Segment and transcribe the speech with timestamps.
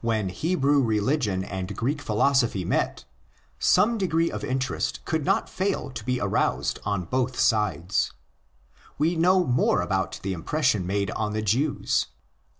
[0.00, 3.04] When Hebrew religion and Greek philosophy met,
[3.58, 8.12] some degree of interest could not fail to be aroused on both sides.
[8.96, 12.06] We know more about the impression made on the Jews.